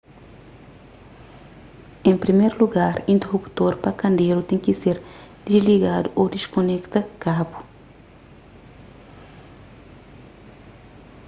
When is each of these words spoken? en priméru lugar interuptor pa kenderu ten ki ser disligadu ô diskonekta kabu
en 2.09 2.15
priméru 2.23 2.55
lugar 2.63 2.95
interuptor 3.15 3.73
pa 3.83 3.91
kenderu 4.01 4.41
ten 4.49 4.59
ki 4.65 4.73
ser 4.81 4.97
disligadu 5.47 6.07
ô 6.21 6.23
diskonekta 6.35 6.99
kabu 7.23 7.57